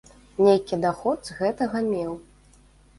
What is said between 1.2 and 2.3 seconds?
з гэтага меў.